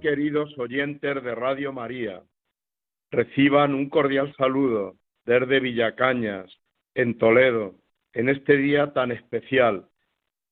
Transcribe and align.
Queridos 0.00 0.56
oyentes 0.58 1.22
de 1.22 1.34
Radio 1.34 1.72
María, 1.72 2.22
reciban 3.10 3.74
un 3.74 3.88
cordial 3.88 4.34
saludo 4.36 4.96
desde 5.24 5.60
Villacañas, 5.60 6.50
en 6.94 7.16
Toledo, 7.16 7.76
en 8.12 8.28
este 8.28 8.56
día 8.56 8.92
tan 8.92 9.12
especial, 9.12 9.86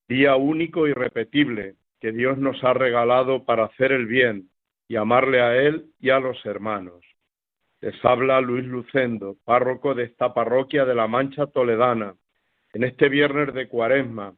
día 0.09 0.37
único 0.37 0.89
y 0.89 0.95
repetible 0.95 1.75
que 2.01 2.13
Dios 2.13 2.39
nos 2.39 2.63
ha 2.65 2.73
regalado 2.73 3.45
para 3.45 3.65
hacer 3.65 3.93
el 3.93 4.07
bien 4.07 4.49
y 4.89 4.97
amarle 4.97 5.43
a 5.43 5.57
Él 5.57 5.91
y 6.01 6.11
a 6.11 6.19
los 6.19 6.45
hermanos. 6.47 7.05
Les 7.83 8.03
habla 8.05 8.41
Luis 8.41 8.65
Lucendo, 8.65 9.37
párroco 9.45 9.95
de 9.95 10.05
esta 10.05 10.33
parroquia 10.33 10.85
de 10.85 10.95
la 10.95 11.07
Mancha 11.07 11.47
Toledana, 11.47 12.15
en 12.73 12.85
este 12.85 13.09
viernes 13.09 13.53
de 13.53 13.69
Cuaresma. 13.69 14.35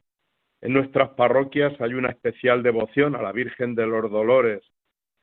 En 0.62 0.72
nuestras 0.72 1.10
parroquias 1.10 1.78
hay 1.80 1.94
una 1.94 2.10
especial 2.10 2.62
devoción 2.62 3.16
a 3.16 3.22
la 3.22 3.32
Virgen 3.32 3.74
de 3.74 3.86
los 3.86 4.08
Dolores, 4.10 4.62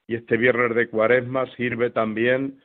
y 0.05 0.15
este 0.15 0.35
viernes 0.35 0.75
de 0.75 0.89
cuaresma 0.89 1.45
sirve 1.55 1.91
también 1.91 2.59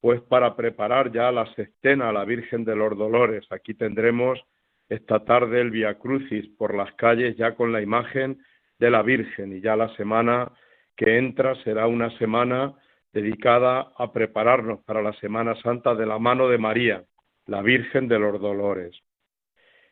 pues 0.00 0.20
para 0.22 0.54
preparar 0.54 1.10
ya 1.12 1.32
la 1.32 1.46
sextena 1.54 2.08
a 2.08 2.12
la 2.12 2.24
Virgen 2.24 2.64
de 2.64 2.76
los 2.76 2.96
Dolores. 2.96 3.46
Aquí 3.50 3.74
tendremos 3.74 4.38
esta 4.88 5.24
tarde 5.24 5.60
el 5.60 5.70
Via 5.70 5.94
Crucis 5.98 6.46
por 6.56 6.74
las 6.74 6.92
calles 6.94 7.36
ya 7.36 7.54
con 7.54 7.72
la 7.72 7.82
imagen 7.82 8.38
de 8.78 8.90
la 8.90 9.02
Virgen 9.02 9.56
y 9.56 9.60
ya 9.60 9.76
la 9.76 9.94
semana 9.96 10.52
que 10.96 11.18
entra 11.18 11.54
será 11.64 11.86
una 11.86 12.16
semana 12.18 12.74
dedicada 13.12 13.92
a 13.96 14.12
prepararnos 14.12 14.80
para 14.84 15.02
la 15.02 15.12
Semana 15.14 15.56
Santa 15.62 15.94
de 15.94 16.06
la 16.06 16.18
mano 16.18 16.48
de 16.48 16.58
María, 16.58 17.04
la 17.46 17.60
Virgen 17.60 18.06
de 18.06 18.18
los 18.18 18.40
Dolores. 18.40 19.00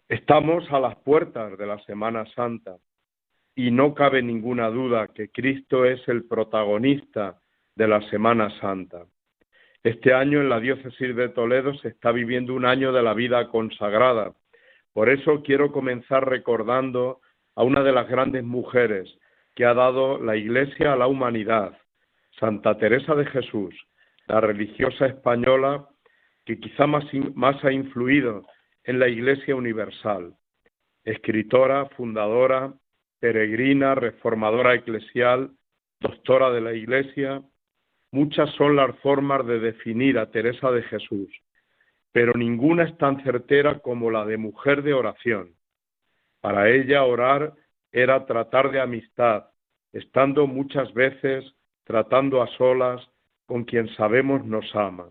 Estamos 0.08 0.64
a 0.72 0.80
las 0.80 0.96
puertas 0.96 1.58
de 1.58 1.66
la 1.66 1.78
Semana 1.80 2.24
Santa 2.34 2.78
y 3.54 3.70
no 3.70 3.92
cabe 3.92 4.22
ninguna 4.22 4.70
duda 4.70 5.08
que 5.08 5.30
Cristo 5.30 5.84
es 5.84 6.00
el 6.08 6.24
protagonista 6.24 7.42
de 7.76 7.88
la 7.88 8.00
Semana 8.08 8.48
Santa. 8.58 9.04
Este 9.82 10.14
año 10.14 10.40
en 10.40 10.48
la 10.48 10.60
diócesis 10.60 11.14
de 11.14 11.28
Toledo 11.28 11.74
se 11.74 11.88
está 11.88 12.10
viviendo 12.10 12.54
un 12.54 12.64
año 12.64 12.90
de 12.90 13.02
la 13.02 13.12
vida 13.12 13.48
consagrada. 13.48 14.32
Por 14.94 15.10
eso 15.10 15.42
quiero 15.42 15.72
comenzar 15.72 16.26
recordando 16.26 17.20
a 17.54 17.62
una 17.62 17.82
de 17.82 17.92
las 17.92 18.08
grandes 18.08 18.44
mujeres 18.44 19.14
que 19.54 19.66
ha 19.66 19.74
dado 19.74 20.18
la 20.24 20.36
Iglesia 20.36 20.94
a 20.94 20.96
la 20.96 21.06
humanidad, 21.06 21.76
Santa 22.40 22.78
Teresa 22.78 23.14
de 23.14 23.26
Jesús, 23.26 23.74
la 24.26 24.40
religiosa 24.40 25.04
española 25.04 25.86
que 26.46 26.58
quizá 26.58 26.86
más, 26.86 27.04
más 27.34 27.62
ha 27.62 27.72
influido 27.72 28.46
en 28.88 28.98
la 28.98 29.06
Iglesia 29.06 29.54
universal. 29.54 30.34
Escritora, 31.04 31.90
fundadora, 31.90 32.72
peregrina, 33.20 33.94
reformadora 33.94 34.74
eclesial, 34.74 35.50
doctora 36.00 36.50
de 36.50 36.62
la 36.62 36.72
Iglesia, 36.72 37.42
muchas 38.12 38.48
son 38.54 38.76
las 38.76 38.98
formas 39.00 39.46
de 39.46 39.60
definir 39.60 40.18
a 40.18 40.30
Teresa 40.30 40.70
de 40.70 40.82
Jesús, 40.84 41.28
pero 42.12 42.32
ninguna 42.32 42.84
es 42.84 42.96
tan 42.96 43.22
certera 43.24 43.80
como 43.80 44.10
la 44.10 44.24
de 44.24 44.38
mujer 44.38 44.82
de 44.82 44.94
oración. 44.94 45.50
Para 46.40 46.70
ella 46.70 47.04
orar 47.04 47.52
era 47.92 48.24
tratar 48.24 48.70
de 48.70 48.80
amistad, 48.80 49.48
estando 49.92 50.46
muchas 50.46 50.94
veces 50.94 51.44
tratando 51.84 52.40
a 52.40 52.46
solas 52.56 53.06
con 53.44 53.64
quien 53.64 53.86
sabemos 53.96 54.46
nos 54.46 54.74
ama. 54.74 55.10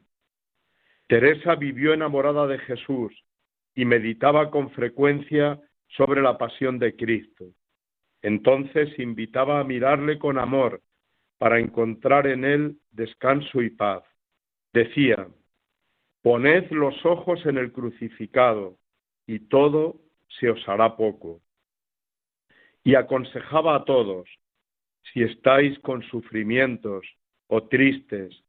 Teresa 1.05 1.53
vivió 1.53 1.93
enamorada 1.93 2.47
de 2.47 2.57
Jesús 2.57 3.13
y 3.77 3.85
meditaba 3.85 4.49
con 4.49 4.71
frecuencia 4.71 5.61
sobre 5.89 6.23
la 6.23 6.35
pasión 6.39 6.79
de 6.79 6.95
Cristo. 6.95 7.45
Entonces 8.23 8.97
invitaba 8.97 9.59
a 9.59 9.63
mirarle 9.63 10.17
con 10.17 10.39
amor 10.39 10.81
para 11.37 11.59
encontrar 11.59 12.25
en 12.25 12.43
él 12.43 12.79
descanso 12.89 13.61
y 13.61 13.69
paz. 13.69 14.03
Decía, 14.73 15.27
poned 16.23 16.71
los 16.71 17.05
ojos 17.05 17.45
en 17.45 17.59
el 17.59 17.71
crucificado 17.71 18.79
y 19.27 19.41
todo 19.41 20.01
se 20.39 20.49
os 20.49 20.67
hará 20.67 20.97
poco. 20.97 21.41
Y 22.83 22.95
aconsejaba 22.95 23.75
a 23.75 23.85
todos, 23.85 24.27
si 25.13 25.21
estáis 25.21 25.77
con 25.79 26.01
sufrimientos 26.01 27.05
o 27.45 27.67
tristes, 27.67 28.43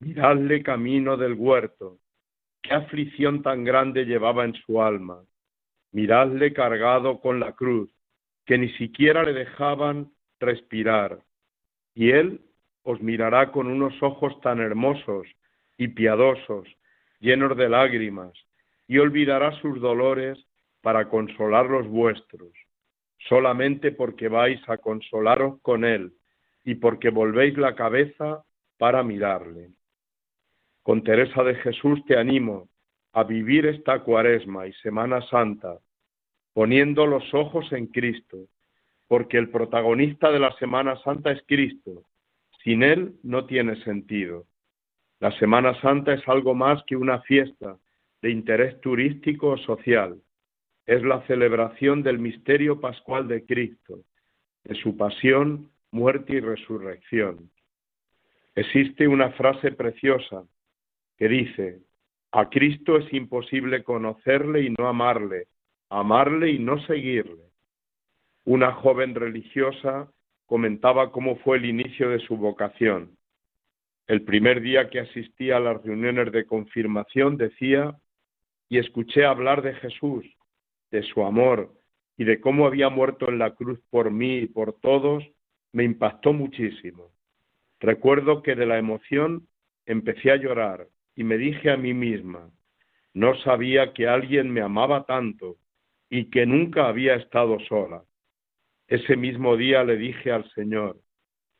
miradle 0.00 0.60
camino 0.64 1.16
del 1.16 1.34
huerto, 1.34 2.01
qué 2.62 2.74
aflicción 2.74 3.42
tan 3.42 3.64
grande 3.64 4.04
llevaba 4.04 4.44
en 4.44 4.54
su 4.54 4.82
alma, 4.82 5.22
miradle 5.90 6.52
cargado 6.52 7.20
con 7.20 7.40
la 7.40 7.52
cruz, 7.52 7.90
que 8.46 8.58
ni 8.58 8.70
siquiera 8.74 9.22
le 9.24 9.32
dejaban 9.32 10.10
respirar, 10.40 11.18
y 11.94 12.10
Él 12.10 12.40
os 12.82 13.00
mirará 13.00 13.52
con 13.52 13.66
unos 13.66 14.00
ojos 14.02 14.40
tan 14.40 14.60
hermosos 14.60 15.26
y 15.76 15.88
piadosos, 15.88 16.68
llenos 17.20 17.56
de 17.56 17.68
lágrimas, 17.68 18.32
y 18.88 18.98
olvidará 18.98 19.52
sus 19.60 19.80
dolores 19.80 20.38
para 20.80 21.08
consolar 21.08 21.66
los 21.66 21.86
vuestros, 21.86 22.52
solamente 23.28 23.92
porque 23.92 24.28
vais 24.28 24.60
a 24.68 24.78
consolaros 24.78 25.60
con 25.62 25.84
Él 25.84 26.12
y 26.64 26.74
porque 26.76 27.10
volvéis 27.10 27.56
la 27.56 27.74
cabeza 27.74 28.44
para 28.78 29.02
mirarle. 29.02 29.70
Con 30.82 31.04
Teresa 31.04 31.44
de 31.44 31.54
Jesús 31.56 32.04
te 32.06 32.16
animo 32.16 32.68
a 33.12 33.22
vivir 33.24 33.66
esta 33.66 34.00
cuaresma 34.00 34.66
y 34.66 34.72
Semana 34.74 35.20
Santa 35.28 35.78
poniendo 36.52 37.06
los 37.06 37.32
ojos 37.32 37.72
en 37.72 37.86
Cristo, 37.86 38.46
porque 39.08 39.38
el 39.38 39.50
protagonista 39.50 40.30
de 40.30 40.38
la 40.38 40.52
Semana 40.56 40.96
Santa 41.02 41.30
es 41.30 41.42
Cristo. 41.46 42.02
Sin 42.62 42.82
Él 42.82 43.14
no 43.22 43.46
tiene 43.46 43.82
sentido. 43.84 44.46
La 45.20 45.32
Semana 45.38 45.80
Santa 45.80 46.14
es 46.14 46.26
algo 46.28 46.54
más 46.54 46.82
que 46.84 46.96
una 46.96 47.20
fiesta 47.22 47.78
de 48.20 48.30
interés 48.30 48.80
turístico 48.80 49.50
o 49.50 49.58
social. 49.58 50.20
Es 50.86 51.02
la 51.02 51.24
celebración 51.26 52.02
del 52.02 52.18
misterio 52.18 52.80
pascual 52.80 53.28
de 53.28 53.44
Cristo, 53.44 54.00
de 54.64 54.74
su 54.76 54.96
pasión, 54.96 55.70
muerte 55.90 56.34
y 56.34 56.40
resurrección. 56.40 57.50
Existe 58.54 59.08
una 59.08 59.30
frase 59.32 59.72
preciosa 59.72 60.44
que 61.22 61.28
dice, 61.28 61.78
a 62.32 62.50
Cristo 62.50 62.96
es 62.96 63.12
imposible 63.12 63.84
conocerle 63.84 64.62
y 64.62 64.70
no 64.70 64.88
amarle, 64.88 65.46
amarle 65.88 66.50
y 66.50 66.58
no 66.58 66.84
seguirle. 66.84 67.44
Una 68.44 68.72
joven 68.72 69.14
religiosa 69.14 70.10
comentaba 70.46 71.12
cómo 71.12 71.36
fue 71.36 71.58
el 71.58 71.66
inicio 71.66 72.10
de 72.10 72.18
su 72.18 72.36
vocación. 72.36 73.16
El 74.08 74.22
primer 74.22 74.62
día 74.62 74.90
que 74.90 74.98
asistía 74.98 75.58
a 75.58 75.60
las 75.60 75.80
reuniones 75.84 76.32
de 76.32 76.44
confirmación 76.44 77.36
decía, 77.36 77.96
y 78.68 78.78
escuché 78.78 79.24
hablar 79.24 79.62
de 79.62 79.74
Jesús, 79.74 80.26
de 80.90 81.04
su 81.04 81.24
amor 81.24 81.72
y 82.16 82.24
de 82.24 82.40
cómo 82.40 82.66
había 82.66 82.88
muerto 82.88 83.28
en 83.28 83.38
la 83.38 83.54
cruz 83.54 83.78
por 83.90 84.10
mí 84.10 84.38
y 84.38 84.46
por 84.48 84.72
todos, 84.80 85.22
me 85.70 85.84
impactó 85.84 86.32
muchísimo. 86.32 87.12
Recuerdo 87.78 88.42
que 88.42 88.56
de 88.56 88.66
la 88.66 88.78
emoción 88.78 89.46
empecé 89.86 90.32
a 90.32 90.36
llorar 90.36 90.88
y 91.14 91.24
me 91.24 91.36
dije 91.36 91.70
a 91.70 91.76
mí 91.76 91.94
misma, 91.94 92.50
no 93.14 93.34
sabía 93.38 93.92
que 93.92 94.08
alguien 94.08 94.50
me 94.50 94.62
amaba 94.62 95.04
tanto 95.04 95.56
y 96.08 96.30
que 96.30 96.46
nunca 96.46 96.88
había 96.88 97.14
estado 97.14 97.58
sola. 97.60 98.04
Ese 98.86 99.16
mismo 99.16 99.56
día 99.56 99.84
le 99.84 99.96
dije 99.96 100.32
al 100.32 100.50
Señor, 100.52 100.98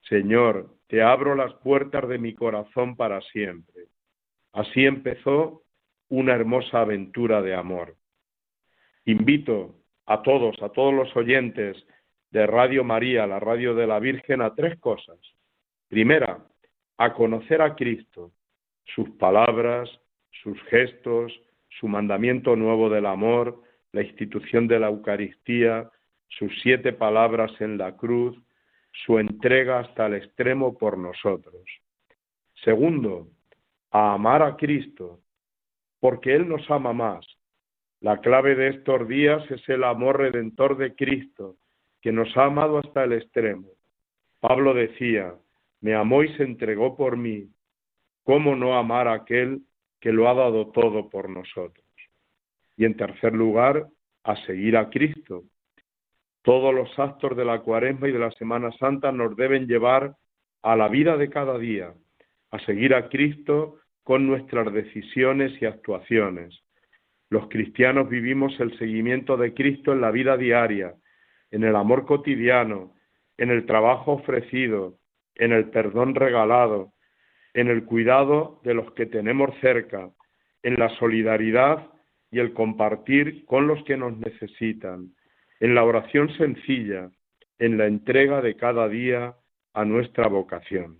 Señor, 0.08 0.74
te 0.88 1.02
abro 1.02 1.34
las 1.34 1.54
puertas 1.54 2.08
de 2.08 2.18
mi 2.18 2.34
corazón 2.34 2.96
para 2.96 3.20
siempre. 3.22 3.84
Así 4.52 4.84
empezó 4.84 5.62
una 6.08 6.34
hermosa 6.34 6.80
aventura 6.80 7.40
de 7.40 7.54
amor. 7.54 7.96
Invito 9.04 9.76
a 10.06 10.22
todos, 10.22 10.60
a 10.62 10.68
todos 10.70 10.92
los 10.92 11.14
oyentes 11.16 11.76
de 12.30 12.46
Radio 12.46 12.84
María, 12.84 13.26
la 13.26 13.40
radio 13.40 13.74
de 13.74 13.86
la 13.86 13.98
Virgen, 13.98 14.42
a 14.42 14.54
tres 14.54 14.78
cosas. 14.78 15.18
Primera, 15.88 16.38
a 16.98 17.14
conocer 17.14 17.62
a 17.62 17.74
Cristo, 17.74 18.32
sus 18.84 19.08
palabras, 19.10 19.88
sus 20.42 20.60
gestos, 20.64 21.32
su 21.80 21.88
mandamiento 21.88 22.56
nuevo 22.56 22.90
del 22.90 23.06
amor, 23.06 23.62
la 23.92 24.02
institución 24.02 24.66
de 24.68 24.78
la 24.78 24.88
Eucaristía, 24.88 25.90
sus 26.28 26.52
siete 26.62 26.92
palabras 26.92 27.52
en 27.60 27.78
la 27.78 27.96
cruz, 27.96 28.36
su 29.04 29.18
entrega 29.18 29.80
hasta 29.80 30.06
el 30.06 30.14
extremo 30.14 30.76
por 30.76 30.98
nosotros. 30.98 31.62
Segundo, 32.64 33.28
a 33.90 34.14
amar 34.14 34.42
a 34.42 34.56
Cristo, 34.56 35.20
porque 36.00 36.34
Él 36.34 36.48
nos 36.48 36.70
ama 36.70 36.92
más. 36.92 37.26
La 38.00 38.20
clave 38.20 38.54
de 38.54 38.68
estos 38.68 39.06
días 39.06 39.48
es 39.50 39.66
el 39.68 39.84
amor 39.84 40.18
redentor 40.18 40.76
de 40.76 40.94
Cristo, 40.94 41.56
que 42.00 42.12
nos 42.12 42.36
ha 42.36 42.46
amado 42.46 42.78
hasta 42.78 43.04
el 43.04 43.12
extremo. 43.12 43.68
Pablo 44.40 44.74
decía, 44.74 45.34
me 45.80 45.94
amó 45.94 46.24
y 46.24 46.34
se 46.36 46.42
entregó 46.42 46.96
por 46.96 47.16
mí. 47.16 47.48
¿Cómo 48.24 48.54
no 48.56 48.76
amar 48.76 49.08
a 49.08 49.14
aquel 49.14 49.62
que 50.00 50.12
lo 50.12 50.28
ha 50.28 50.34
dado 50.34 50.70
todo 50.70 51.10
por 51.10 51.28
nosotros? 51.28 51.86
Y 52.76 52.84
en 52.84 52.96
tercer 52.96 53.32
lugar, 53.32 53.86
a 54.24 54.36
seguir 54.46 54.76
a 54.76 54.88
Cristo. 54.88 55.44
Todos 56.42 56.74
los 56.74 56.96
actos 56.98 57.36
de 57.36 57.44
la 57.44 57.60
cuaresma 57.60 58.08
y 58.08 58.12
de 58.12 58.18
la 58.18 58.30
Semana 58.32 58.72
Santa 58.72 59.12
nos 59.12 59.36
deben 59.36 59.66
llevar 59.66 60.14
a 60.62 60.76
la 60.76 60.88
vida 60.88 61.16
de 61.16 61.28
cada 61.28 61.58
día, 61.58 61.94
a 62.50 62.58
seguir 62.60 62.94
a 62.94 63.08
Cristo 63.08 63.78
con 64.02 64.26
nuestras 64.26 64.72
decisiones 64.72 65.60
y 65.60 65.66
actuaciones. 65.66 66.62
Los 67.30 67.48
cristianos 67.48 68.08
vivimos 68.08 68.58
el 68.60 68.76
seguimiento 68.78 69.36
de 69.36 69.54
Cristo 69.54 69.92
en 69.92 70.00
la 70.00 70.10
vida 70.10 70.36
diaria, 70.36 70.94
en 71.50 71.64
el 71.64 71.76
amor 71.76 72.04
cotidiano, 72.06 72.94
en 73.38 73.50
el 73.50 73.66
trabajo 73.66 74.12
ofrecido, 74.12 74.98
en 75.34 75.52
el 75.52 75.70
perdón 75.70 76.14
regalado, 76.14 76.92
en 77.54 77.68
el 77.68 77.84
cuidado 77.84 78.60
de 78.64 78.74
los 78.74 78.92
que 78.92 79.06
tenemos 79.06 79.50
cerca, 79.60 80.10
en 80.62 80.78
la 80.78 80.88
solidaridad 80.96 81.86
y 82.30 82.38
el 82.38 82.52
compartir 82.54 83.44
con 83.44 83.66
los 83.66 83.82
que 83.84 83.96
nos 83.96 84.16
necesitan, 84.16 85.14
en 85.60 85.74
la 85.74 85.84
oración 85.84 86.34
sencilla, 86.36 87.10
en 87.58 87.78
la 87.78 87.86
entrega 87.86 88.40
de 88.40 88.56
cada 88.56 88.88
día 88.88 89.36
a 89.74 89.84
nuestra 89.84 90.28
vocación. 90.28 90.98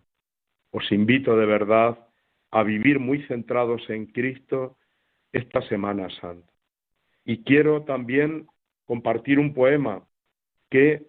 Os 0.70 0.90
invito 0.92 1.36
de 1.36 1.46
verdad 1.46 1.98
a 2.50 2.62
vivir 2.62 2.98
muy 2.98 3.22
centrados 3.22 3.88
en 3.88 4.06
Cristo 4.06 4.76
esta 5.32 5.62
Semana 5.62 6.08
Santa. 6.20 6.52
Y 7.24 7.42
quiero 7.44 7.82
también 7.82 8.46
compartir 8.84 9.38
un 9.38 9.54
poema 9.54 10.04
que 10.70 11.06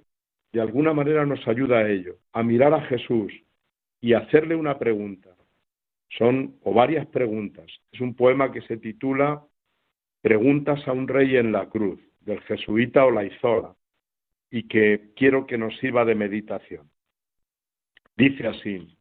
de 0.53 0.61
alguna 0.61 0.93
manera 0.93 1.25
nos 1.25 1.45
ayuda 1.47 1.79
a 1.79 1.89
ello, 1.89 2.15
a 2.31 2.43
mirar 2.43 2.73
a 2.73 2.81
Jesús 2.81 3.33
y 4.03 4.13
hacerle 4.15 4.53
una 4.53 4.77
pregunta. 4.77 5.33
Son 6.09 6.59
o 6.63 6.73
varias 6.73 7.07
preguntas. 7.07 7.65
Es 7.89 8.01
un 8.01 8.13
poema 8.15 8.51
que 8.51 8.61
se 8.63 8.75
titula 8.75 9.41
Preguntas 10.21 10.85
a 10.89 10.91
un 10.91 11.07
rey 11.07 11.38
en 11.38 11.53
la 11.53 11.69
cruz, 11.69 12.01
del 12.19 12.41
jesuita 12.41 13.05
Olaizola, 13.05 13.77
y 14.51 14.67
que 14.67 15.13
quiero 15.15 15.47
que 15.47 15.57
nos 15.57 15.77
sirva 15.77 16.03
de 16.03 16.15
meditación. 16.15 16.91
Dice 18.17 18.45
así, 18.45 18.97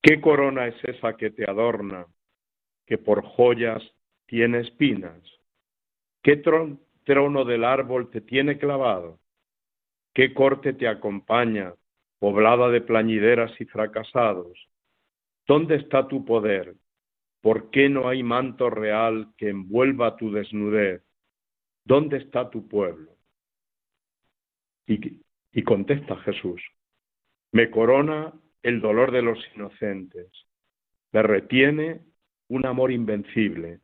¿qué 0.00 0.18
corona 0.18 0.66
es 0.66 0.82
esa 0.84 1.18
que 1.18 1.30
te 1.30 1.44
adorna, 1.44 2.06
que 2.86 2.96
por 2.96 3.22
joyas 3.22 3.82
tiene 4.24 4.60
espinas? 4.60 5.20
¿Qué 6.22 6.36
trono 6.36 7.44
del 7.44 7.64
árbol 7.64 8.08
te 8.08 8.22
tiene 8.22 8.56
clavado? 8.56 9.20
¿Qué 10.14 10.32
corte 10.32 10.72
te 10.72 10.88
acompaña, 10.88 11.74
poblada 12.18 12.68
de 12.70 12.80
plañideras 12.80 13.52
y 13.60 13.64
fracasados? 13.66 14.68
¿Dónde 15.46 15.76
está 15.76 16.08
tu 16.08 16.24
poder? 16.24 16.74
¿Por 17.40 17.70
qué 17.70 17.88
no 17.88 18.08
hay 18.08 18.22
manto 18.22 18.70
real 18.70 19.32
que 19.36 19.50
envuelva 19.50 20.16
tu 20.16 20.32
desnudez? 20.32 21.02
¿Dónde 21.84 22.18
está 22.18 22.50
tu 22.50 22.66
pueblo? 22.66 23.12
Y, 24.86 25.20
y 25.52 25.62
contesta 25.62 26.16
Jesús, 26.16 26.62
me 27.52 27.70
corona 27.70 28.32
el 28.62 28.80
dolor 28.80 29.12
de 29.12 29.22
los 29.22 29.38
inocentes, 29.54 30.28
me 31.12 31.22
retiene 31.22 32.00
un 32.48 32.66
amor 32.66 32.90
invencible, 32.90 33.80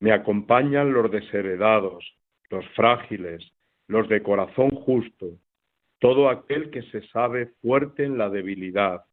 me 0.00 0.12
acompañan 0.12 0.92
los 0.92 1.10
desheredados, 1.10 2.04
los 2.50 2.66
frágiles, 2.70 3.52
los 3.86 4.08
de 4.08 4.22
corazón 4.22 4.70
justo, 4.70 5.38
todo 6.02 6.28
aquel 6.28 6.70
que 6.70 6.82
se 6.90 7.06
sabe 7.10 7.46
fuerte 7.62 8.02
en 8.02 8.18
la 8.18 8.28
debilidad. 8.28 9.04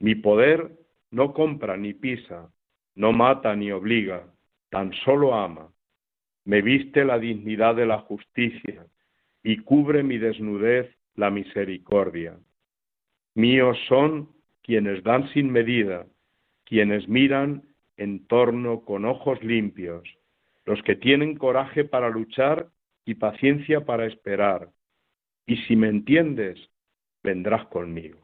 Mi 0.00 0.16
poder 0.16 0.72
no 1.12 1.32
compra 1.32 1.76
ni 1.76 1.94
pisa, 1.94 2.52
no 2.96 3.12
mata 3.12 3.54
ni 3.54 3.70
obliga, 3.70 4.26
tan 4.68 4.92
solo 5.04 5.32
ama. 5.32 5.72
Me 6.44 6.60
viste 6.60 7.04
la 7.04 7.20
dignidad 7.20 7.76
de 7.76 7.86
la 7.86 7.98
justicia 8.00 8.84
y 9.44 9.58
cubre 9.58 10.02
mi 10.02 10.18
desnudez 10.18 10.92
la 11.14 11.30
misericordia. 11.30 12.36
Míos 13.36 13.78
son 13.86 14.28
quienes 14.60 15.04
dan 15.04 15.28
sin 15.28 15.52
medida, 15.52 16.04
quienes 16.64 17.08
miran 17.08 17.62
en 17.96 18.26
torno 18.26 18.80
con 18.80 19.04
ojos 19.04 19.40
limpios, 19.44 20.02
los 20.64 20.82
que 20.82 20.96
tienen 20.96 21.36
coraje 21.36 21.84
para 21.84 22.10
luchar 22.10 22.66
y 23.04 23.14
paciencia 23.14 23.84
para 23.84 24.06
esperar, 24.06 24.68
y 25.46 25.56
si 25.56 25.76
me 25.76 25.88
entiendes, 25.88 26.58
vendrás 27.22 27.66
conmigo. 27.66 28.18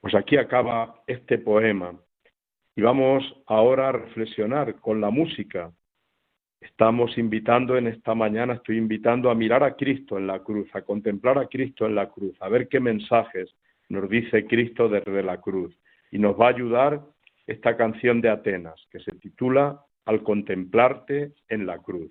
Pues 0.00 0.14
aquí 0.14 0.36
acaba 0.36 1.02
este 1.06 1.38
poema 1.38 1.94
y 2.74 2.82
vamos 2.82 3.24
ahora 3.46 3.88
a 3.88 3.92
reflexionar 3.92 4.80
con 4.80 5.00
la 5.00 5.10
música. 5.10 5.72
Estamos 6.60 7.16
invitando 7.18 7.76
en 7.76 7.86
esta 7.86 8.14
mañana, 8.14 8.54
estoy 8.54 8.78
invitando 8.78 9.30
a 9.30 9.34
mirar 9.34 9.62
a 9.62 9.76
Cristo 9.76 10.18
en 10.18 10.26
la 10.26 10.40
cruz, 10.40 10.68
a 10.74 10.82
contemplar 10.82 11.38
a 11.38 11.46
Cristo 11.46 11.86
en 11.86 11.94
la 11.94 12.08
cruz, 12.08 12.36
a 12.40 12.48
ver 12.48 12.68
qué 12.68 12.80
mensajes 12.80 13.54
nos 13.88 14.08
dice 14.08 14.46
Cristo 14.46 14.88
desde 14.88 15.22
la 15.22 15.40
cruz. 15.40 15.76
Y 16.10 16.18
nos 16.18 16.38
va 16.38 16.46
a 16.46 16.50
ayudar 16.50 17.02
esta 17.46 17.76
canción 17.76 18.20
de 18.20 18.30
Atenas, 18.30 18.80
que 18.90 19.00
se 19.00 19.12
titula 19.12 19.84
Al 20.06 20.22
contemplarte 20.22 21.32
en 21.48 21.66
la 21.66 21.78
cruz. 21.78 22.10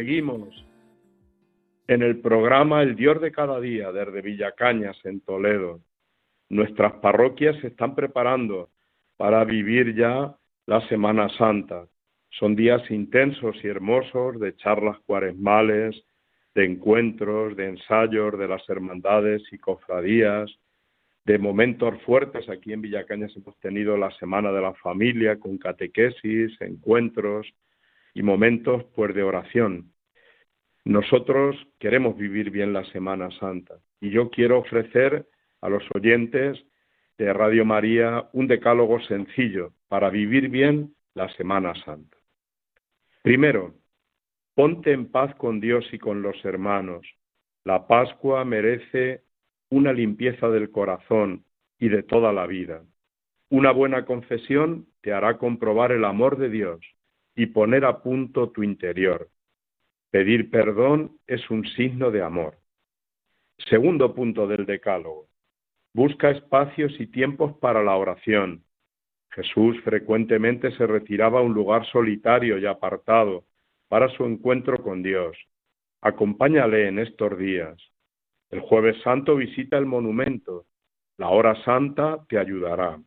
seguimos 0.00 0.48
en 1.86 2.00
el 2.00 2.20
programa 2.20 2.82
El 2.82 2.96
Dios 2.96 3.20
de 3.20 3.30
cada 3.30 3.60
día 3.60 3.92
desde 3.92 4.22
Villacañas 4.22 4.96
en 5.04 5.20
Toledo. 5.20 5.80
Nuestras 6.48 6.94
parroquias 7.02 7.54
se 7.60 7.66
están 7.66 7.94
preparando 7.94 8.70
para 9.18 9.44
vivir 9.44 9.94
ya 9.94 10.34
la 10.64 10.80
Semana 10.88 11.28
Santa. 11.36 11.84
Son 12.30 12.56
días 12.56 12.80
intensos 12.90 13.62
y 13.62 13.66
hermosos 13.68 14.40
de 14.40 14.56
charlas 14.56 14.96
cuaresmales, 15.04 16.02
de 16.54 16.64
encuentros, 16.64 17.54
de 17.54 17.68
ensayos 17.68 18.38
de 18.38 18.48
las 18.48 18.66
hermandades 18.70 19.42
y 19.52 19.58
cofradías, 19.58 20.50
de 21.26 21.38
momentos 21.38 22.00
fuertes. 22.06 22.48
Aquí 22.48 22.72
en 22.72 22.80
Villacañas 22.80 23.36
hemos 23.36 23.54
tenido 23.58 23.98
la 23.98 24.10
Semana 24.12 24.50
de 24.50 24.62
la 24.62 24.72
Familia 24.76 25.38
con 25.38 25.58
catequesis, 25.58 26.58
encuentros 26.62 27.46
y 28.14 28.22
momentos 28.22 28.84
pues 28.94 29.14
de 29.14 29.22
oración. 29.22 29.92
Nosotros 30.84 31.56
queremos 31.78 32.16
vivir 32.16 32.50
bien 32.50 32.72
la 32.72 32.84
Semana 32.86 33.30
Santa 33.38 33.76
y 34.00 34.10
yo 34.10 34.30
quiero 34.30 34.58
ofrecer 34.58 35.26
a 35.60 35.68
los 35.68 35.82
oyentes 35.94 36.58
de 37.18 37.32
Radio 37.32 37.64
María 37.64 38.28
un 38.32 38.46
decálogo 38.46 39.00
sencillo 39.00 39.74
para 39.88 40.08
vivir 40.08 40.48
bien 40.48 40.94
la 41.14 41.28
Semana 41.34 41.74
Santa. 41.84 42.16
Primero, 43.22 43.74
ponte 44.54 44.92
en 44.92 45.10
paz 45.10 45.34
con 45.34 45.60
Dios 45.60 45.86
y 45.92 45.98
con 45.98 46.22
los 46.22 46.42
hermanos. 46.44 47.06
La 47.64 47.86
Pascua 47.86 48.44
merece 48.44 49.22
una 49.68 49.92
limpieza 49.92 50.48
del 50.48 50.70
corazón 50.70 51.44
y 51.78 51.90
de 51.90 52.02
toda 52.02 52.32
la 52.32 52.46
vida. 52.46 52.82
Una 53.50 53.70
buena 53.70 54.06
confesión 54.06 54.86
te 55.02 55.12
hará 55.12 55.36
comprobar 55.36 55.92
el 55.92 56.04
amor 56.04 56.38
de 56.38 56.48
Dios 56.48 56.80
y 57.40 57.46
poner 57.46 57.86
a 57.86 58.02
punto 58.02 58.50
tu 58.50 58.62
interior. 58.62 59.30
Pedir 60.10 60.50
perdón 60.50 61.18
es 61.26 61.48
un 61.48 61.64
signo 61.68 62.10
de 62.10 62.20
amor. 62.20 62.58
Segundo 63.70 64.14
punto 64.14 64.46
del 64.46 64.66
Decálogo. 64.66 65.30
Busca 65.94 66.30
espacios 66.30 66.92
y 67.00 67.06
tiempos 67.06 67.56
para 67.56 67.82
la 67.82 67.96
oración. 67.96 68.62
Jesús 69.30 69.80
frecuentemente 69.84 70.70
se 70.72 70.86
retiraba 70.86 71.40
a 71.40 71.42
un 71.42 71.54
lugar 71.54 71.86
solitario 71.86 72.58
y 72.58 72.66
apartado 72.66 73.46
para 73.88 74.10
su 74.10 74.26
encuentro 74.26 74.82
con 74.82 75.02
Dios. 75.02 75.34
Acompáñale 76.02 76.88
en 76.88 76.98
estos 76.98 77.38
días. 77.38 77.78
El 78.50 78.60
jueves 78.60 79.00
santo 79.02 79.34
visita 79.34 79.78
el 79.78 79.86
monumento. 79.86 80.66
La 81.16 81.30
hora 81.30 81.54
santa 81.64 82.22
te 82.28 82.36
ayudará. 82.36 83.00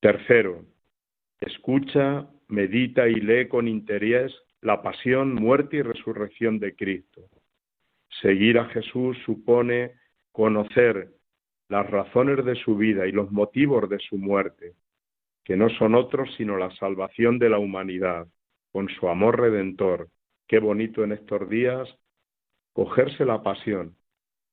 Tercero, 0.00 0.66
escucha, 1.40 2.28
medita 2.50 3.08
y 3.08 3.14
lee 3.14 3.48
con 3.48 3.68
interés 3.68 4.32
la 4.60 4.82
pasión, 4.82 5.34
muerte 5.34 5.78
y 5.78 5.82
resurrección 5.82 6.58
de 6.58 6.74
Cristo. 6.74 7.22
Seguir 8.20 8.58
a 8.58 8.66
Jesús 8.66 9.16
supone 9.24 9.92
conocer 10.32 11.10
las 11.68 11.88
razones 11.88 12.44
de 12.44 12.56
su 12.56 12.76
vida 12.76 13.06
y 13.06 13.12
los 13.12 13.30
motivos 13.30 13.88
de 13.88 13.98
su 14.00 14.18
muerte, 14.18 14.74
que 15.44 15.56
no 15.56 15.68
son 15.70 15.94
otros 15.94 16.28
sino 16.36 16.56
la 16.56 16.70
salvación 16.76 17.38
de 17.38 17.48
la 17.48 17.58
humanidad, 17.58 18.26
con 18.72 18.88
su 18.88 19.08
amor 19.08 19.40
redentor. 19.40 20.08
Qué 20.46 20.58
bonito 20.58 21.04
en 21.04 21.12
estos 21.12 21.48
días 21.48 21.88
cogerse 22.72 23.24
la 23.24 23.42
pasión 23.42 23.96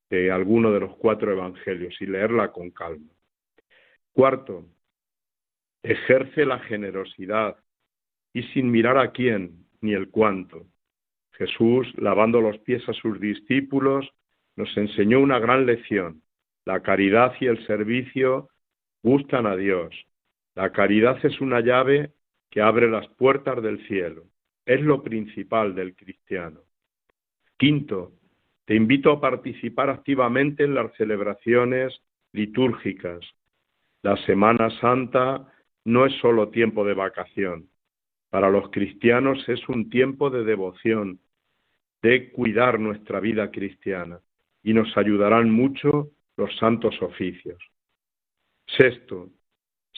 de 0.10 0.32
alguno 0.32 0.72
de 0.72 0.80
los 0.80 0.96
cuatro 0.98 1.32
evangelios 1.32 2.00
y 2.00 2.06
leerla 2.06 2.52
con 2.52 2.72
calma. 2.72 3.12
Cuarto, 4.14 4.66
ejerce 5.84 6.46
la 6.46 6.60
generosidad 6.60 7.58
y 8.38 8.44
sin 8.54 8.70
mirar 8.70 9.00
a 9.00 9.14
quién 9.14 9.66
ni 9.82 9.94
el 9.94 10.12
cuánto. 10.12 10.68
Jesús, 11.32 11.92
lavando 11.98 12.40
los 12.40 12.60
pies 12.60 12.88
a 12.88 12.94
sus 12.94 13.20
discípulos, 13.20 14.08
nos 14.56 14.78
enseñó 14.78 15.22
una 15.22 15.40
gran 15.40 15.66
lección. 15.66 16.22
La 16.64 16.84
caridad 16.84 17.34
y 17.40 17.48
el 17.48 17.66
servicio 17.66 18.50
gustan 19.02 19.48
a 19.48 19.56
Dios. 19.56 19.90
La 20.54 20.72
caridad 20.72 21.18
es 21.26 21.42
una 21.42 21.62
llave 21.62 22.12
que 22.52 22.62
abre 22.62 22.88
las 22.92 23.08
puertas 23.08 23.60
del 23.64 23.84
cielo. 23.88 24.26
Es 24.68 24.82
lo 24.82 25.02
principal 25.02 25.74
del 25.74 25.96
cristiano. 25.96 26.60
Quinto, 27.58 28.12
te 28.66 28.76
invito 28.76 29.12
a 29.14 29.20
participar 29.20 29.90
activamente 29.90 30.64
en 30.64 30.76
las 30.76 30.94
celebraciones 30.94 32.00
litúrgicas. 32.34 33.20
La 34.04 34.16
Semana 34.28 34.70
Santa 34.80 35.52
no 35.86 36.06
es 36.06 36.14
solo 36.22 36.50
tiempo 36.50 36.86
de 36.86 36.94
vacación. 36.94 37.68
Para 38.30 38.50
los 38.50 38.70
cristianos 38.72 39.48
es 39.48 39.68
un 39.70 39.90
tiempo 39.90 40.30
de 40.30 40.44
devoción, 40.44 41.20
de 42.02 42.32
cuidar 42.32 42.80
nuestra 42.80 43.20
vida 43.20 43.52
cristiana 43.52 44.20
y 44.64 44.74
nos 44.74 44.96
ayudarán 44.98 45.50
mucho 45.50 46.12
los 46.36 46.56
santos 46.58 47.02
oficios. 47.02 47.58
Sexto, 48.68 49.30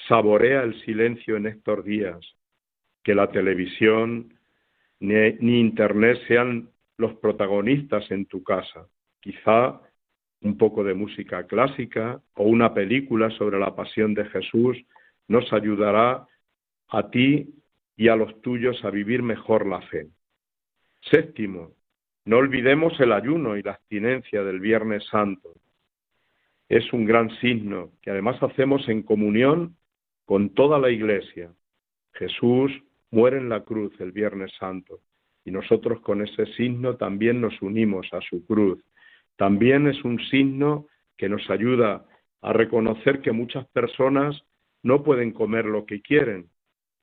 saborea 0.07 0.63
el 0.63 0.79
silencio 0.85 1.37
en 1.37 1.47
estos 1.47 1.83
días, 1.83 2.19
que 3.03 3.15
la 3.15 3.31
televisión 3.31 4.33
ni, 4.99 5.33
ni, 5.39 5.59
Internet 5.59 6.19
sean 6.27 6.69
los 6.97 7.15
protagonistas 7.15 8.09
en 8.11 8.25
tu 8.25 8.43
casa. 8.43 8.87
Quizá 9.19 9.81
un 10.41 10.57
poco 10.57 10.83
de 10.83 10.93
música 10.93 11.47
clásica 11.47 12.21
o 12.35 12.43
una 12.43 12.73
película 12.73 13.29
sobre 13.31 13.59
la 13.59 13.75
pasión 13.75 14.13
de 14.13 14.25
Jesús 14.25 14.77
nos 15.27 15.51
ayudará 15.51 16.27
a 16.87 17.09
ti 17.09 17.58
y 17.99 18.07
a 18.07 18.15
los 18.15 18.41
tuyos 18.41 18.85
a 18.85 18.91
vivir 18.91 19.21
mejor 19.21 19.67
la 19.67 19.81
fe. 19.81 20.07
Séptimo, 21.11 21.73
no 22.23 22.37
olvidemos 22.37 22.97
el 23.01 23.11
ayuno 23.11 23.57
y 23.57 23.61
la 23.61 23.71
abstinencia 23.71 24.41
del 24.41 24.61
Viernes 24.61 25.05
Santo. 25.07 25.51
Es 26.69 26.93
un 26.93 27.03
gran 27.03 27.29
signo 27.41 27.91
que 28.01 28.11
además 28.11 28.41
hacemos 28.41 28.87
en 28.87 29.03
comunión 29.03 29.75
con 30.23 30.53
toda 30.53 30.79
la 30.79 30.89
Iglesia. 30.89 31.51
Jesús 32.13 32.71
muere 33.11 33.37
en 33.37 33.49
la 33.49 33.65
cruz 33.65 33.91
el 33.99 34.13
Viernes 34.13 34.53
Santo 34.57 35.01
y 35.43 35.51
nosotros 35.51 35.99
con 35.99 36.21
ese 36.21 36.45
signo 36.53 36.95
también 36.95 37.41
nos 37.41 37.61
unimos 37.61 38.07
a 38.13 38.21
su 38.21 38.45
cruz. 38.45 38.81
También 39.35 39.87
es 39.87 40.05
un 40.05 40.21
signo 40.29 40.87
que 41.17 41.27
nos 41.27 41.49
ayuda 41.49 42.05
a 42.39 42.53
reconocer 42.53 43.19
que 43.19 43.33
muchas 43.33 43.67
personas 43.67 44.41
no 44.83 45.03
pueden 45.03 45.33
comer 45.33 45.65
lo 45.65 45.85
que 45.85 46.01
quieren 46.01 46.47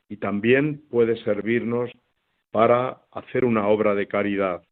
y 0.09 0.19
también 0.19 0.83
puede 0.91 1.17
servirnos 1.25 1.91
para 2.51 3.03
hacer 3.13 3.45
una 3.45 3.69
obra 3.69 3.95
de 3.95 4.07
caridad. 4.07 4.63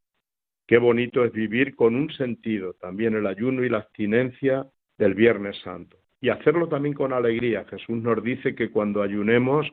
Qué 0.67 0.79
bonito 0.79 1.25
es 1.25 1.33
vivir 1.33 1.75
con 1.77 1.95
un 1.95 2.11
sentido, 2.13 2.75
también 2.75 3.15
el 3.15 3.27
ayuno 3.27 3.65
y 3.65 3.69
la 3.69 3.79
abstinencia 3.79 4.67
del 4.97 5.15
Viernes 5.15 5.59
Santo. 5.63 5.99
Y 6.21 6.31
hacerlo 6.31 6.69
también 6.69 6.95
con 6.95 7.13
alegría. 7.13 7.67
Jesús 7.69 7.97
nos 7.97 8.23
dice 8.23 8.55
que 8.55 8.71
cuando 8.71 9.03
ayunemos 9.03 9.71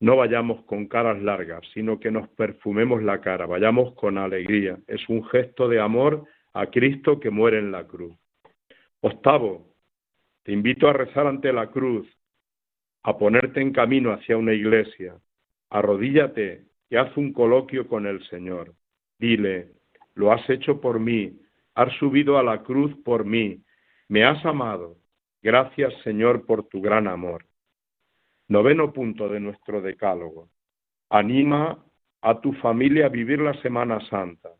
no 0.00 0.16
vayamos 0.16 0.64
con 0.64 0.88
caras 0.88 1.22
largas, 1.22 1.62
sino 1.72 2.00
que 2.00 2.10
nos 2.10 2.28
perfumemos 2.30 3.04
la 3.04 3.20
cara, 3.20 3.46
vayamos 3.46 3.94
con 3.94 4.18
alegría. 4.18 4.76
Es 4.88 5.08
un 5.08 5.24
gesto 5.26 5.68
de 5.68 5.78
amor 5.78 6.24
a 6.54 6.66
Cristo 6.66 7.20
que 7.20 7.30
muere 7.30 7.60
en 7.60 7.70
la 7.70 7.86
cruz. 7.86 8.12
Octavo, 9.00 9.72
te 10.42 10.50
invito 10.50 10.88
a 10.88 10.92
rezar 10.92 11.28
ante 11.28 11.52
la 11.52 11.68
cruz, 11.68 12.08
a 13.02 13.18
ponerte 13.18 13.60
en 13.60 13.72
camino 13.72 14.12
hacia 14.12 14.36
una 14.36 14.52
iglesia, 14.52 15.16
arrodíllate 15.70 16.64
y 16.90 16.96
haz 16.96 17.16
un 17.16 17.32
coloquio 17.32 17.88
con 17.88 18.06
el 18.06 18.22
Señor. 18.28 18.74
Dile, 19.18 19.72
lo 20.14 20.32
has 20.32 20.48
hecho 20.50 20.80
por 20.80 21.00
mí, 21.00 21.38
has 21.74 21.92
subido 21.94 22.38
a 22.38 22.42
la 22.42 22.62
cruz 22.62 22.94
por 23.04 23.24
mí, 23.24 23.62
me 24.08 24.24
has 24.24 24.44
amado. 24.44 24.96
Gracias 25.42 25.92
Señor 26.04 26.46
por 26.46 26.68
tu 26.68 26.80
gran 26.80 27.08
amor. 27.08 27.46
Noveno 28.48 28.92
punto 28.92 29.28
de 29.28 29.40
nuestro 29.40 29.80
decálogo. 29.80 30.48
Anima 31.08 31.82
a 32.20 32.40
tu 32.40 32.52
familia 32.54 33.06
a 33.06 33.08
vivir 33.08 33.40
la 33.40 33.54
Semana 33.62 33.98
Santa. 34.08 34.50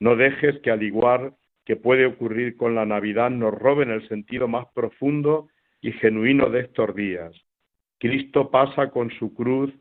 No 0.00 0.16
dejes 0.16 0.58
que 0.60 0.70
al 0.70 0.82
igual 0.82 1.34
que 1.64 1.76
puede 1.76 2.06
ocurrir 2.06 2.56
con 2.56 2.74
la 2.74 2.86
Navidad 2.86 3.30
nos 3.30 3.54
roben 3.54 3.90
el 3.90 4.08
sentido 4.08 4.48
más 4.48 4.66
profundo 4.74 5.48
y 5.80 5.92
genuino 5.92 6.48
de 6.48 6.60
estos 6.60 6.94
días. 6.94 7.45
Cristo 7.98 8.50
pasa 8.50 8.90
con 8.90 9.10
su 9.10 9.34
cruz 9.34 9.72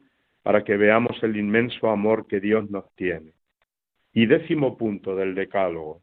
para 0.41 0.63
que 0.63 0.77
veamos 0.77 1.22
el 1.24 1.38
inmenso 1.38 1.89
amor 1.89 2.27
que 2.27 2.39
Dios 2.39 2.69
nos 2.69 2.93
tiene. 2.95 3.34
Y 4.13 4.25
décimo 4.27 4.77
punto 4.77 5.15
del 5.15 5.36
Decálogo. 5.36 6.01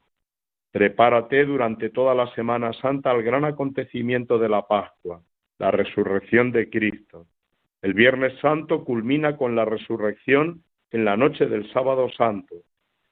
Prepárate 0.70 1.44
durante 1.44 1.90
toda 1.90 2.14
la 2.14 2.32
Semana 2.34 2.72
Santa 2.74 3.10
al 3.10 3.22
gran 3.22 3.44
acontecimiento 3.44 4.38
de 4.38 4.48
la 4.48 4.66
Pascua, 4.66 5.22
la 5.58 5.70
resurrección 5.70 6.50
de 6.50 6.68
Cristo. 6.68 7.26
El 7.80 7.94
Viernes 7.94 8.38
Santo 8.40 8.84
culmina 8.84 9.36
con 9.36 9.54
la 9.54 9.64
resurrección 9.64 10.64
en 10.90 11.04
la 11.04 11.16
noche 11.16 11.46
del 11.46 11.70
sábado 11.72 12.10
santo. 12.10 12.56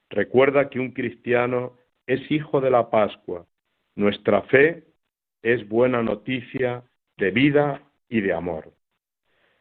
Recuerda 0.09 0.69
que 0.69 0.79
un 0.79 0.91
cristiano 0.91 1.73
es 2.05 2.29
hijo 2.29 2.61
de 2.61 2.69
la 2.69 2.89
Pascua. 2.89 3.45
Nuestra 3.95 4.43
fe 4.43 4.83
es 5.41 5.67
buena 5.67 6.03
noticia 6.03 6.83
de 7.17 7.31
vida 7.31 7.81
y 8.09 8.21
de 8.21 8.33
amor 8.33 8.71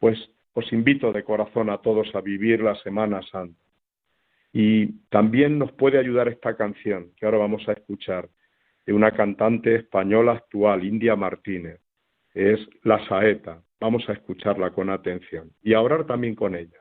pues 0.01 0.19
os 0.55 0.73
invito 0.73 1.13
de 1.13 1.23
corazón 1.23 1.71
a 1.71 1.79
todos 1.79 2.13
a 2.15 2.21
vivir 2.21 2.61
la 2.61 2.75
Semana 2.77 3.23
Santa. 3.31 3.63
Y 4.53 4.87
también 5.09 5.59
nos 5.59 5.71
puede 5.73 5.99
ayudar 5.99 6.27
esta 6.27 6.57
canción 6.57 7.13
que 7.17 7.25
ahora 7.25 7.39
vamos 7.39 7.69
a 7.69 7.73
escuchar 7.73 8.29
de 8.85 8.93
una 8.93 9.13
cantante 9.13 9.77
española 9.77 10.33
actual, 10.33 10.85
India 10.85 11.15
Martínez. 11.15 11.81
Es 12.35 12.59
La 12.83 13.07
Saeta. 13.07 13.63
Vamos 13.79 14.09
a 14.09 14.15
escucharla 14.15 14.71
con 14.71 14.91
atención 14.91 15.53
y 15.63 15.75
a 15.75 15.81
orar 15.81 16.07
también 16.07 16.35
con 16.35 16.57
ella. 16.57 16.79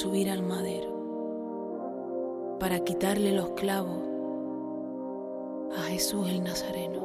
subir 0.00 0.30
al 0.30 0.42
madero, 0.42 0.88
para 2.58 2.80
quitarle 2.80 3.32
los 3.32 3.50
clavos 3.50 3.98
a 5.76 5.82
Jesús 5.90 6.26
el 6.30 6.42
Nazareno. 6.42 7.00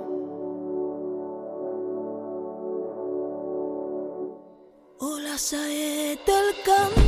O 5.00 5.20
la 5.20 5.38
saeta 5.38 6.40
al 6.40 6.56
campo 6.64 7.05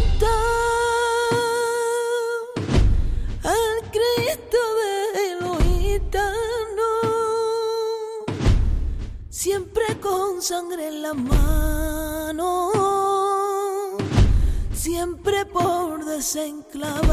desenclavar, 16.17 17.05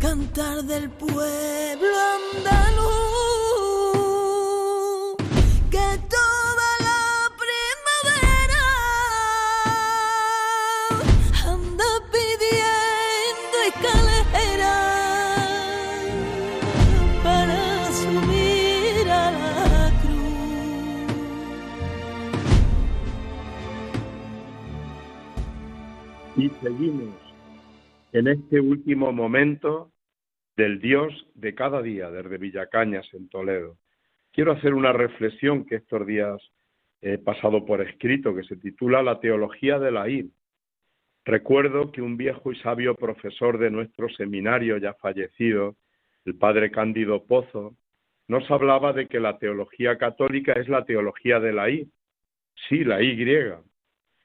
cantar 0.00 0.64
del 0.64 0.90
pueblo 0.90 1.94
andar. 2.16 2.63
En 26.66 28.28
este 28.28 28.58
último 28.58 29.12
momento 29.12 29.90
del 30.56 30.80
Dios 30.80 31.12
de 31.34 31.54
cada 31.54 31.82
día, 31.82 32.10
desde 32.10 32.38
Villacañas, 32.38 33.06
en 33.12 33.28
Toledo. 33.28 33.76
Quiero 34.32 34.52
hacer 34.52 34.72
una 34.72 34.92
reflexión 34.92 35.66
que 35.66 35.76
estos 35.76 36.06
días 36.06 36.40
he 37.02 37.18
pasado 37.18 37.66
por 37.66 37.82
escrito, 37.82 38.34
que 38.34 38.44
se 38.44 38.56
titula 38.56 39.02
La 39.02 39.20
teología 39.20 39.78
de 39.78 39.90
la 39.90 40.08
id. 40.08 40.26
Recuerdo 41.26 41.92
que 41.92 42.00
un 42.00 42.16
viejo 42.16 42.50
y 42.50 42.56
sabio 42.60 42.94
profesor 42.94 43.58
de 43.58 43.70
nuestro 43.70 44.08
seminario 44.08 44.78
ya 44.78 44.94
fallecido, 44.94 45.76
el 46.24 46.34
padre 46.36 46.70
Cándido 46.70 47.24
Pozo, 47.24 47.74
nos 48.26 48.50
hablaba 48.50 48.94
de 48.94 49.06
que 49.06 49.20
la 49.20 49.38
teología 49.38 49.98
católica 49.98 50.54
es 50.54 50.68
la 50.68 50.86
teología 50.86 51.40
de 51.40 51.52
la 51.52 51.68
I, 51.68 51.90
sí, 52.68 52.84
la 52.84 52.98
griega, 52.98 53.60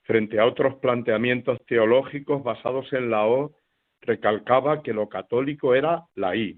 frente 0.10 0.40
a 0.40 0.46
otros 0.48 0.74
planteamientos 0.78 1.64
teológicos 1.68 2.42
basados 2.44 2.92
en 2.94 3.12
la 3.12 3.28
O 3.28 3.56
recalcaba 4.02 4.82
que 4.82 4.92
lo 4.92 5.08
católico 5.08 5.76
era 5.76 6.04
la 6.16 6.36
I. 6.36 6.58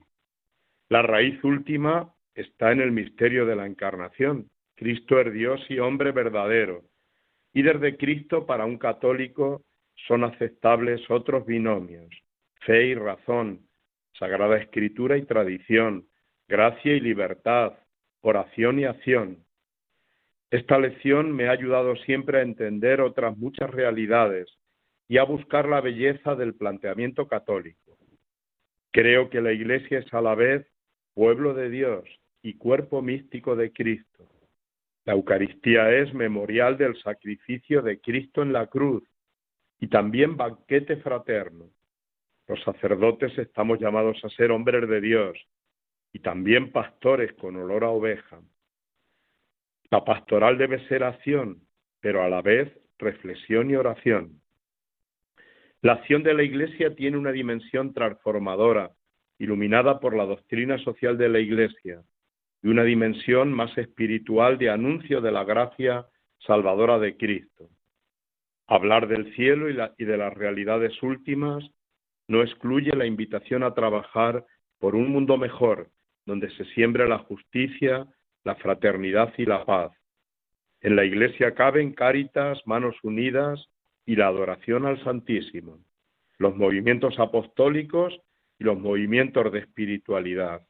La 0.87 1.01
raíz 1.01 1.43
última 1.43 2.15
está 2.33 2.71
en 2.71 2.79
el 2.79 2.93
misterio 2.93 3.45
de 3.45 3.57
la 3.57 3.65
encarnación. 3.65 4.49
Cristo 4.75 5.19
es 5.19 5.33
Dios 5.33 5.59
y 5.67 5.79
hombre 5.79 6.13
verdadero. 6.13 6.83
Y 7.51 7.61
desde 7.63 7.97
Cristo 7.97 8.45
para 8.45 8.63
un 8.63 8.77
católico 8.77 9.63
son 10.07 10.23
aceptables 10.23 11.01
otros 11.11 11.45
binomios, 11.45 12.07
fe 12.61 12.85
y 12.85 12.95
razón, 12.95 13.67
sagrada 14.17 14.59
escritura 14.59 15.17
y 15.17 15.23
tradición, 15.23 16.07
gracia 16.47 16.93
y 16.93 17.01
libertad, 17.01 17.73
oración 18.21 18.79
y 18.79 18.85
acción. 18.85 19.43
Esta 20.51 20.77
lección 20.77 21.31
me 21.31 21.47
ha 21.47 21.51
ayudado 21.51 21.95
siempre 21.95 22.39
a 22.39 22.41
entender 22.41 22.99
otras 22.99 23.37
muchas 23.37 23.71
realidades 23.71 24.49
y 25.07 25.17
a 25.17 25.23
buscar 25.23 25.67
la 25.69 25.79
belleza 25.79 26.35
del 26.35 26.55
planteamiento 26.55 27.25
católico. 27.29 27.97
Creo 28.91 29.29
que 29.29 29.39
la 29.39 29.53
Iglesia 29.53 29.99
es 29.99 30.13
a 30.13 30.19
la 30.19 30.35
vez 30.35 30.67
pueblo 31.13 31.53
de 31.53 31.69
Dios 31.69 32.03
y 32.41 32.55
cuerpo 32.55 33.01
místico 33.01 33.55
de 33.55 33.71
Cristo. 33.71 34.27
La 35.05 35.13
Eucaristía 35.13 35.89
es 35.89 36.13
memorial 36.13 36.77
del 36.77 37.01
sacrificio 37.01 37.81
de 37.81 38.01
Cristo 38.01 38.41
en 38.41 38.51
la 38.51 38.67
cruz 38.67 39.03
y 39.79 39.87
también 39.87 40.35
banquete 40.35 40.97
fraterno. 40.97 41.69
Los 42.47 42.61
sacerdotes 42.63 43.37
estamos 43.37 43.79
llamados 43.79 44.23
a 44.25 44.29
ser 44.29 44.51
hombres 44.51 44.89
de 44.89 44.99
Dios 44.99 45.37
y 46.11 46.19
también 46.19 46.73
pastores 46.73 47.31
con 47.33 47.55
olor 47.55 47.85
a 47.85 47.89
oveja. 47.89 48.41
La 49.91 50.05
pastoral 50.05 50.57
debe 50.57 50.87
ser 50.87 51.03
acción, 51.03 51.61
pero 51.99 52.23
a 52.23 52.29
la 52.29 52.41
vez 52.41 52.71
reflexión 52.97 53.69
y 53.69 53.75
oración. 53.75 54.41
La 55.81 55.93
acción 55.93 56.23
de 56.23 56.33
la 56.33 56.43
Iglesia 56.43 56.95
tiene 56.95 57.17
una 57.17 57.31
dimensión 57.31 57.93
transformadora, 57.93 58.91
iluminada 59.37 59.99
por 59.99 60.15
la 60.15 60.25
doctrina 60.25 60.77
social 60.77 61.17
de 61.17 61.27
la 61.27 61.39
Iglesia, 61.39 62.03
y 62.63 62.67
una 62.67 62.83
dimensión 62.83 63.51
más 63.51 63.75
espiritual 63.77 64.57
de 64.57 64.69
anuncio 64.69 65.19
de 65.19 65.31
la 65.31 65.43
gracia 65.43 66.05
salvadora 66.39 66.99
de 66.99 67.17
Cristo. 67.17 67.69
Hablar 68.67 69.07
del 69.07 69.33
cielo 69.35 69.69
y, 69.69 70.05
de 70.05 70.17
las 70.17 70.33
realidades 70.33 71.01
últimas 71.03 71.69
no 72.27 72.41
excluye 72.43 72.95
la 72.95 73.05
invitación 73.05 73.63
a 73.63 73.73
trabajar 73.73 74.45
por 74.79 74.95
un 74.95 75.09
mundo 75.09 75.37
mejor, 75.37 75.89
donde 76.25 76.49
se 76.51 76.63
siembre 76.65 77.09
la 77.09 77.17
justicia, 77.17 78.07
la 78.43 78.55
fraternidad 78.55 79.33
y 79.37 79.45
la 79.45 79.65
paz. 79.65 79.91
En 80.81 80.95
la 80.95 81.05
Iglesia 81.05 81.53
caben 81.53 81.93
cáritas, 81.93 82.59
manos 82.65 82.95
unidas, 83.03 83.67
y 84.05 84.15
la 84.15 84.27
adoración 84.27 84.85
al 84.85 85.03
Santísimo, 85.03 85.79
los 86.37 86.55
movimientos 86.55 87.19
apostólicos 87.19 88.19
y 88.57 88.63
los 88.63 88.79
movimientos 88.79 89.51
de 89.51 89.59
espiritualidad. 89.59 90.61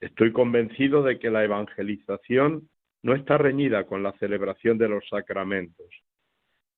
Estoy 0.00 0.32
convencido 0.32 1.02
de 1.02 1.18
que 1.18 1.30
la 1.30 1.44
evangelización 1.44 2.68
no 3.02 3.14
está 3.14 3.38
reñida 3.38 3.86
con 3.86 4.02
la 4.02 4.12
celebración 4.18 4.76
de 4.78 4.88
los 4.88 5.08
sacramentos. 5.08 5.86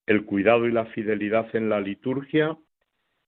El 0.06 0.24
cuidado 0.24 0.66
y 0.66 0.72
la 0.72 0.86
fidelidad 0.86 1.54
en 1.54 1.68
la 1.68 1.80
liturgia 1.80 2.56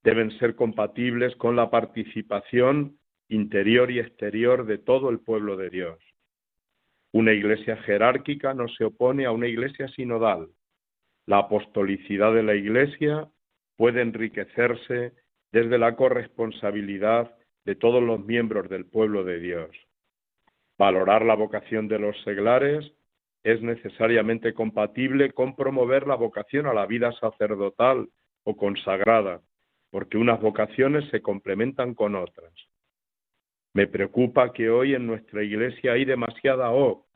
deben 0.02 0.30
ser 0.38 0.54
compatibles 0.54 1.34
con 1.36 1.56
la 1.56 1.70
participación 1.70 2.98
interior 3.28 3.90
y 3.90 3.98
exterior 3.98 4.66
de 4.66 4.78
todo 4.78 5.10
el 5.10 5.20
pueblo 5.20 5.56
de 5.56 5.70
Dios. 5.70 5.98
Una 7.12 7.32
iglesia 7.32 7.76
jerárquica 7.78 8.54
no 8.54 8.68
se 8.68 8.84
opone 8.84 9.26
a 9.26 9.32
una 9.32 9.46
iglesia 9.46 9.88
sinodal, 9.88 10.48
la 11.26 11.38
apostolicidad 11.38 12.34
de 12.34 12.42
la 12.42 12.54
Iglesia 12.54 13.28
puede 13.76 14.02
enriquecerse 14.02 15.12
desde 15.52 15.78
la 15.78 15.94
corresponsabilidad 15.94 17.36
de 17.64 17.76
todos 17.76 18.02
los 18.02 18.24
miembros 18.24 18.68
del 18.68 18.86
pueblo 18.86 19.22
de 19.22 19.38
Dios. 19.38 19.70
Valorar 20.78 21.24
la 21.24 21.36
vocación 21.36 21.86
de 21.86 22.00
los 22.00 22.20
seglares 22.22 22.92
es 23.44 23.62
necesariamente 23.62 24.52
compatible 24.52 25.32
con 25.32 25.54
promover 25.54 26.06
la 26.06 26.16
vocación 26.16 26.66
a 26.66 26.74
la 26.74 26.86
vida 26.86 27.12
sacerdotal 27.12 28.08
o 28.44 28.56
consagrada, 28.56 29.40
porque 29.90 30.18
unas 30.18 30.40
vocaciones 30.40 31.08
se 31.10 31.22
complementan 31.22 31.94
con 31.94 32.16
otras. 32.16 32.52
Me 33.74 33.86
preocupa 33.86 34.52
que 34.52 34.68
hoy 34.68 34.94
en 34.94 35.06
nuestra 35.06 35.42
iglesia 35.42 35.92
hay 35.92 36.04
demasiada 36.04 36.72
O, 36.72 37.06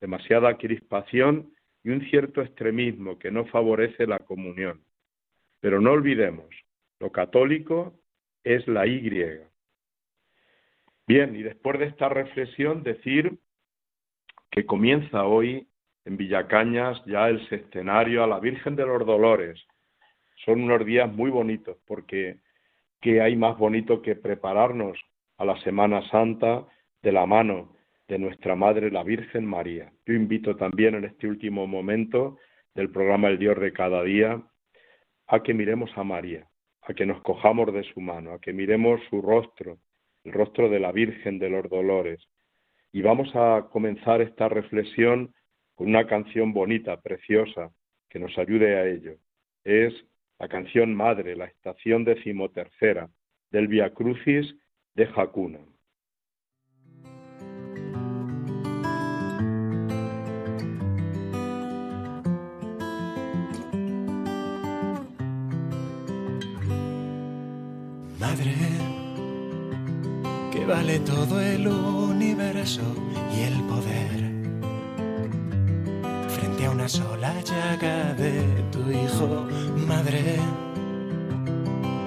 demasiada 0.00 0.56
crispación 0.56 1.52
y 1.82 1.90
un 1.90 2.02
cierto 2.08 2.40
extremismo 2.40 3.18
que 3.18 3.30
no 3.30 3.46
favorece 3.46 4.06
la 4.06 4.18
comunión. 4.20 4.84
Pero 5.60 5.80
no 5.80 5.92
olvidemos, 5.92 6.46
lo 7.00 7.10
católico 7.10 7.98
es 8.44 8.66
la 8.68 8.86
Y. 8.86 9.10
Bien, 11.06 11.34
y 11.34 11.42
después 11.42 11.78
de 11.78 11.86
esta 11.86 12.08
reflexión, 12.08 12.82
decir 12.82 13.38
que 14.50 14.64
comienza 14.64 15.24
hoy 15.24 15.66
en 16.04 16.16
Villacañas 16.16 17.02
ya 17.06 17.28
el 17.28 17.46
sextenario 17.48 18.22
a 18.22 18.26
la 18.26 18.38
Virgen 18.38 18.76
de 18.76 18.86
los 18.86 19.04
Dolores. 19.04 19.60
Son 20.44 20.62
unos 20.62 20.84
días 20.84 21.12
muy 21.12 21.30
bonitos 21.30 21.76
porque 21.86 22.38
¿qué 23.00 23.20
hay 23.20 23.36
más 23.36 23.58
bonito 23.58 24.00
que 24.00 24.14
prepararnos 24.14 24.98
a 25.36 25.44
la 25.44 25.58
Semana 25.60 26.08
Santa 26.10 26.66
de 27.02 27.12
la 27.12 27.26
mano 27.26 27.76
de 28.08 28.18
nuestra 28.18 28.54
Madre 28.54 28.90
la 28.90 29.02
Virgen 29.02 29.46
María? 29.46 29.92
Yo 30.06 30.14
invito 30.14 30.56
también 30.56 30.94
en 30.94 31.04
este 31.04 31.26
último 31.26 31.66
momento 31.66 32.38
del 32.74 32.90
programa 32.90 33.28
El 33.28 33.38
Dios 33.38 33.58
de 33.60 33.72
cada 33.72 34.02
día 34.02 34.42
a 35.26 35.42
que 35.42 35.54
miremos 35.54 35.90
a 35.96 36.04
María, 36.04 36.46
a 36.82 36.94
que 36.94 37.06
nos 37.06 37.22
cojamos 37.22 37.72
de 37.72 37.84
su 37.84 38.00
mano, 38.00 38.32
a 38.32 38.40
que 38.40 38.52
miremos 38.52 39.00
su 39.08 39.22
rostro, 39.22 39.78
el 40.24 40.32
rostro 40.32 40.68
de 40.68 40.80
la 40.80 40.92
Virgen 40.92 41.38
de 41.38 41.50
los 41.50 41.68
Dolores. 41.68 42.20
Y 42.92 43.02
vamos 43.02 43.34
a 43.34 43.68
comenzar 43.70 44.20
esta 44.20 44.48
reflexión 44.48 45.34
con 45.74 45.88
una 45.88 46.06
canción 46.06 46.52
bonita, 46.52 47.00
preciosa, 47.00 47.70
que 48.08 48.18
nos 48.18 48.36
ayude 48.38 48.76
a 48.76 48.86
ello. 48.86 49.16
Es 49.64 49.92
la 50.38 50.48
canción 50.48 50.94
madre, 50.94 51.36
la 51.36 51.46
estación 51.46 52.04
decimotercera 52.04 53.08
del 53.50 53.68
Via 53.68 53.90
Crucis 53.90 54.54
de 54.94 55.06
Jacuna. 55.06 55.58
Madre, 68.20 68.54
que 70.52 70.64
vale 70.64 71.00
todo 71.00 71.40
el 71.40 71.66
universo 71.66 72.82
y 73.36 73.42
el 73.42 73.60
poder 73.64 74.34
frente 76.28 76.66
a 76.66 76.70
una 76.70 76.88
sola 76.88 77.34
llaga 77.42 78.14
de 78.14 78.42
tu 78.70 78.90
hijo, 78.90 79.46
madre, 79.86 80.38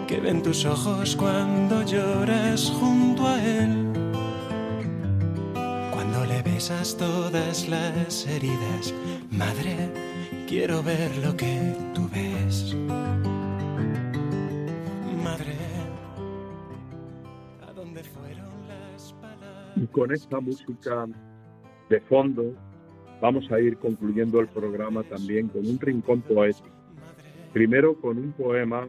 que 0.07 0.21
ven 0.21 0.41
tus 0.41 0.65
ojos 0.65 1.17
cuando 1.17 1.83
lloras 1.83 2.71
junto 2.79 3.27
a 3.27 3.43
él, 3.43 3.91
cuando 5.93 6.23
le 6.25 6.41
besas 6.43 6.95
todas 6.95 7.67
las 7.67 8.25
heridas, 8.25 8.93
madre, 9.29 9.75
quiero 10.47 10.81
ver 10.81 11.15
lo 11.17 11.35
que 11.35 11.75
tú 11.93 12.09
ves. 12.09 12.73
Madre, 15.21 15.55
¿a 17.67 17.73
dónde 17.73 18.01
fueron 18.01 18.49
las 18.69 19.11
palabras? 19.21 19.73
Y 19.75 19.87
con 19.87 20.13
esta 20.13 20.39
música 20.39 21.05
de 21.89 21.99
fondo 21.99 22.55
vamos 23.21 23.51
a 23.51 23.59
ir 23.59 23.77
concluyendo 23.77 24.39
el 24.39 24.47
programa 24.47 25.03
también 25.03 25.49
con 25.49 25.67
un 25.67 25.77
rincón 25.77 26.21
poético. 26.21 26.69
Primero 27.51 27.99
con 27.99 28.17
un 28.17 28.31
poema, 28.31 28.87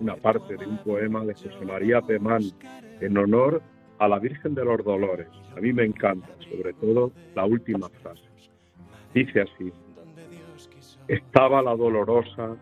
una 0.00 0.16
parte 0.16 0.56
de 0.56 0.66
un 0.66 0.78
poema 0.78 1.24
de 1.24 1.34
José 1.34 1.64
María 1.64 2.00
Pemán 2.00 2.42
en 3.00 3.18
honor 3.18 3.62
a 3.98 4.08
la 4.08 4.18
Virgen 4.18 4.54
de 4.54 4.64
los 4.64 4.84
Dolores. 4.84 5.28
A 5.56 5.60
mí 5.60 5.72
me 5.72 5.84
encanta, 5.84 6.28
sobre 6.50 6.72
todo 6.74 7.12
la 7.34 7.44
última 7.44 7.88
frase. 7.88 8.22
Dice 9.14 9.42
así, 9.42 9.72
estaba 11.08 11.62
la 11.62 11.76
dolorosa 11.76 12.56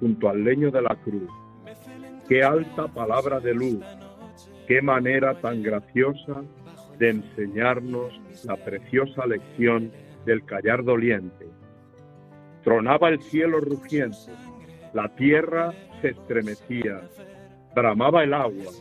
junto 0.00 0.28
al 0.28 0.42
leño 0.42 0.70
de 0.70 0.82
la 0.82 0.96
cruz. 0.96 1.30
Qué 2.28 2.42
alta 2.42 2.88
palabra 2.88 3.40
de 3.40 3.54
luz, 3.54 3.80
qué 4.66 4.80
manera 4.82 5.40
tan 5.40 5.62
graciosa 5.62 6.42
de 6.98 7.10
enseñarnos 7.10 8.20
la 8.44 8.56
preciosa 8.56 9.26
lección 9.26 9.90
del 10.26 10.44
callar 10.44 10.84
doliente. 10.84 11.46
Tronaba 12.62 13.08
el 13.08 13.20
cielo 13.22 13.60
rugiente, 13.60 14.32
la 14.92 15.08
tierra 15.14 15.72
se 16.00 16.08
estremecía, 16.08 17.00
bramaba 17.74 18.24
el 18.24 18.34
agua. 18.34 18.72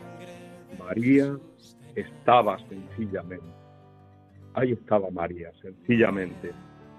María 0.78 1.38
estaba 1.96 2.58
sencillamente. 2.68 3.46
Ahí 4.54 4.72
estaba 4.72 5.10
María, 5.12 5.52
sencillamente, 5.62 6.52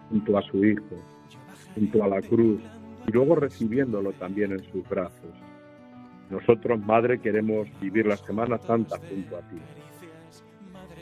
junto 0.09 0.39
a 0.39 0.43
su 0.43 0.65
hijo, 0.65 0.97
junto 1.75 2.05
a 2.05 2.09
la 2.09 2.23
cruz, 2.23 2.61
y 3.07 3.13
luego 3.13 3.35
recibiéndolo 3.35 4.13
también 4.13 4.53
en 4.53 4.63
sus 4.71 4.89
brazos. 4.89 5.35
Nosotros, 6.31 6.79
Madre, 6.81 7.21
queremos 7.21 7.69
vivir 7.81 8.07
la 8.07 8.17
Semana 8.17 8.59
Santa 8.59 8.97
junto 9.09 9.37
a 9.37 9.41
ti. 9.41 9.57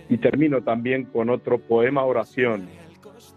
Y 0.08 0.16
termino 0.16 0.62
también 0.62 1.04
con 1.04 1.28
otro 1.28 1.58
poema 1.58 2.02
oración 2.04 2.66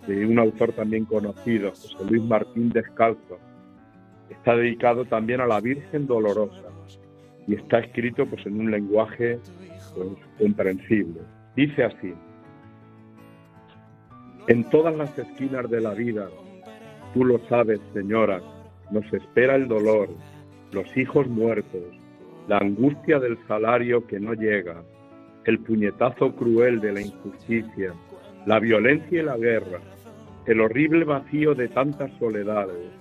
de 0.08 0.26
un 0.26 0.40
autor 0.40 0.72
también 0.72 1.04
conocido, 1.04 1.72
José 1.72 2.06
Luis 2.10 2.24
Martín 2.24 2.70
Descalzo. 2.70 3.38
Está 4.32 4.56
dedicado 4.56 5.04
también 5.06 5.42
a 5.42 5.46
la 5.46 5.60
Virgen 5.60 6.08
Dolorosa 6.08 6.70
y 7.48 7.56
está 7.56 7.80
escrito 7.80 8.26
pues 8.26 8.46
en 8.46 8.62
un 8.62 8.72
lenguaje 8.72 9.40
pues, 9.94 10.10
comprensible. 10.38 11.22
Dice 11.56 11.84
así: 11.84 12.14
En 14.48 14.70
todas 14.70 14.96
las 14.96 15.18
esquinas 15.20 15.70
de 15.70 15.82
la 15.82 15.94
vida, 15.94 16.30
tú 17.14 17.26
lo 17.26 17.40
sabes, 17.50 17.82
señora, 17.94 18.42
nos 18.90 19.12
espera 19.12 19.56
el 19.56 19.68
dolor, 19.68 20.08
los 20.72 20.96
hijos 20.96 21.28
muertos, 21.28 21.84
la 22.48 22.58
angustia 22.58 23.20
del 23.20 23.38
salario 23.48 24.08
que 24.08 24.20
no 24.20 24.34
llega, 24.34 24.82
el 25.44 25.60
puñetazo 25.60 26.34
cruel 26.36 26.80
de 26.80 26.94
la 26.94 27.02
injusticia, 27.02 27.94
la 28.46 28.60
violencia 28.60 29.22
y 29.22 29.26
la 29.26 29.38
guerra, 29.38 29.82
el 30.46 30.62
horrible 30.62 31.04
vacío 31.04 31.54
de 31.54 31.68
tantas 31.68 32.12
soledades, 32.18 32.92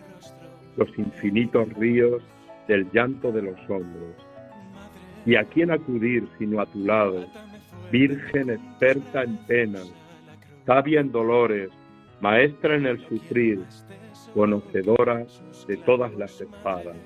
los 0.76 0.88
infinitos 0.98 1.68
ríos 1.74 2.22
del 2.68 2.90
llanto 2.92 3.32
de 3.32 3.42
los 3.42 3.58
hombros. 3.68 4.14
¿Y 5.26 5.36
a 5.36 5.44
quién 5.44 5.70
acudir 5.70 6.26
sino 6.38 6.60
a 6.60 6.66
tu 6.66 6.84
lado, 6.84 7.26
Virgen 7.90 8.50
experta 8.50 9.24
en 9.24 9.36
penas, 9.46 9.92
sabia 10.64 11.00
en 11.00 11.10
dolores, 11.10 11.70
maestra 12.20 12.76
en 12.76 12.86
el 12.86 13.00
sufrir, 13.08 13.60
conocedora 14.32 15.26
de 15.66 15.76
todas 15.78 16.14
las 16.14 16.40
espadas? 16.40 16.96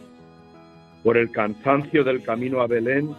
Por 1.02 1.16
el 1.16 1.30
cansancio 1.30 2.04
del 2.04 2.22
camino 2.22 2.60
a 2.60 2.66
Belén, 2.66 3.10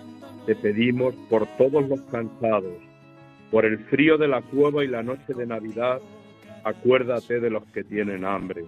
te 0.45 0.55
pedimos 0.55 1.15
por 1.29 1.47
todos 1.57 1.87
los 1.89 2.01
cansados, 2.11 2.77
por 3.51 3.65
el 3.65 3.79
frío 3.85 4.17
de 4.17 4.27
la 4.27 4.41
cueva 4.41 4.83
y 4.83 4.87
la 4.87 5.01
noche 5.01 5.33
de 5.33 5.45
Navidad, 5.47 5.99
acuérdate 6.63 7.39
de 7.39 7.49
los 7.49 7.63
que 7.67 7.83
tienen 7.83 8.25
hambre. 8.25 8.65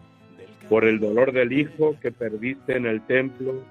Por 0.69 0.85
el 0.85 0.99
dolor 0.99 1.31
del 1.31 1.53
hijo 1.53 1.95
que 2.01 2.11
perdiste 2.11 2.75
en 2.75 2.85
el 2.85 3.01
templo, 3.05 3.63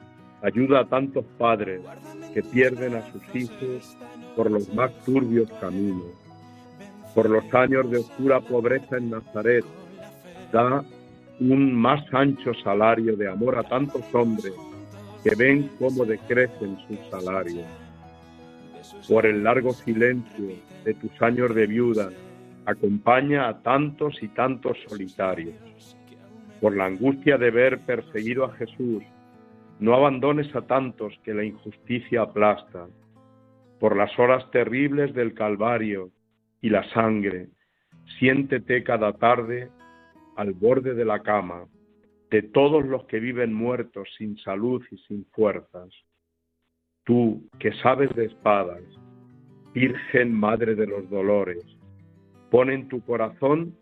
ayuda 0.42 0.80
a 0.80 0.84
tantos 0.86 1.24
padres 1.38 1.80
que 2.32 2.42
pierden 2.42 2.94
a 2.94 3.12
sus 3.12 3.22
hijos 3.34 3.96
por 4.34 4.50
los 4.50 4.72
más 4.74 4.92
turbios 5.04 5.50
caminos. 5.60 6.12
Por 7.14 7.30
los 7.30 7.44
años 7.54 7.90
de 7.90 7.98
oscura 7.98 8.40
pobreza 8.40 8.98
en 8.98 9.10
Nazaret, 9.10 9.64
da 10.52 10.84
un 11.40 11.74
más 11.74 12.02
ancho 12.12 12.54
salario 12.54 13.16
de 13.16 13.28
amor 13.28 13.58
a 13.58 13.62
tantos 13.62 14.02
hombres 14.14 14.54
que 15.22 15.34
ven 15.34 15.70
cómo 15.78 16.04
decrecen 16.04 16.78
sus 16.86 16.98
salarios 17.10 17.66
por 19.08 19.26
el 19.26 19.44
largo 19.44 19.72
silencio 19.72 20.56
de 20.84 20.94
tus 20.94 21.10
años 21.20 21.54
de 21.54 21.66
viuda, 21.66 22.10
acompaña 22.64 23.48
a 23.48 23.62
tantos 23.62 24.22
y 24.22 24.28
tantos 24.28 24.76
solitarios. 24.88 25.54
Por 26.60 26.76
la 26.76 26.86
angustia 26.86 27.38
de 27.38 27.50
ver 27.50 27.80
perseguido 27.80 28.44
a 28.44 28.52
Jesús, 28.56 29.02
no 29.78 29.94
abandones 29.94 30.54
a 30.56 30.62
tantos 30.62 31.12
que 31.22 31.34
la 31.34 31.44
injusticia 31.44 32.22
aplasta. 32.22 32.86
Por 33.78 33.96
las 33.96 34.18
horas 34.18 34.50
terribles 34.50 35.12
del 35.14 35.34
Calvario 35.34 36.10
y 36.62 36.70
la 36.70 36.88
sangre, 36.90 37.48
siéntete 38.18 38.82
cada 38.82 39.12
tarde 39.12 39.70
al 40.36 40.52
borde 40.52 40.94
de 40.94 41.04
la 41.04 41.22
cama 41.22 41.66
de 42.30 42.42
todos 42.42 42.84
los 42.84 43.04
que 43.04 43.20
viven 43.20 43.52
muertos 43.52 44.08
sin 44.18 44.36
salud 44.38 44.82
y 44.90 44.96
sin 44.98 45.24
fuerzas 45.26 45.90
Tú 47.06 47.48
que 47.60 47.72
sabes 47.74 48.12
de 48.16 48.24
espadas, 48.24 48.82
Virgen 49.72 50.32
Madre 50.32 50.74
de 50.74 50.88
los 50.88 51.08
Dolores, 51.08 51.64
pon 52.50 52.68
en 52.68 52.88
tu 52.88 53.00
corazón 53.02 53.76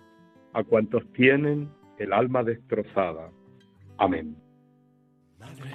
a 0.53 0.63
cuantos 0.63 1.11
tienen 1.15 1.71
el 1.99 2.13
alma 2.13 2.43
destrozada. 2.43 3.31
Amén. 3.99 4.37
Madre, 5.39 5.71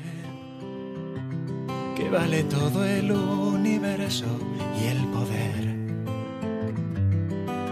que 1.95 2.09
vale 2.09 2.43
todo 2.43 2.85
el 2.85 3.11
universo 3.11 4.27
y 4.79 4.87
el 4.87 5.07
poder. 5.11 5.63